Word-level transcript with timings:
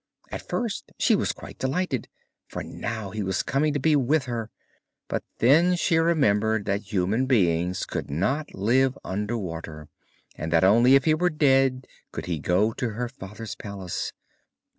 At 0.31 0.41
first 0.49 0.91
she 0.97 1.15
was 1.15 1.31
quite 1.31 1.59
delighted, 1.59 2.07
for 2.47 2.63
now 2.63 3.11
he 3.11 3.21
was 3.21 3.43
coming 3.43 3.71
to 3.73 3.79
be 3.79 3.95
with 3.95 4.25
her, 4.25 4.49
but 5.07 5.23
then 5.37 5.75
she 5.75 5.99
remembered 5.99 6.65
that 6.65 6.91
human 6.91 7.27
beings 7.27 7.85
could 7.85 8.09
not 8.09 8.55
live 8.55 8.97
under 9.03 9.37
water, 9.37 9.89
and 10.35 10.51
that 10.51 10.63
only 10.63 10.95
if 10.95 11.05
he 11.05 11.13
were 11.13 11.29
dead 11.29 11.85
could 12.11 12.25
he 12.25 12.39
go 12.39 12.73
to 12.73 12.89
her 12.93 13.09
father's 13.09 13.53
palace. 13.53 14.11